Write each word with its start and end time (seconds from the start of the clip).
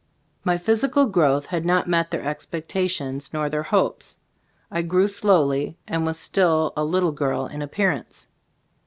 My 0.43 0.57
physical 0.57 1.05
growth 1.05 1.45
had 1.45 1.63
not 1.63 1.87
met 1.87 2.09
their 2.09 2.25
expectations 2.25 3.33
nor 3.33 3.49
their 3.51 3.61
hopes. 3.61 4.17
I 4.71 4.81
grew 4.81 5.07
slowly 5.07 5.77
and 5.87 6.07
was 6.07 6.17
still 6.17 6.73
a 6.75 6.83
"little 6.83 7.11
girl" 7.11 7.45
in 7.45 7.61
appearance. 7.61 8.27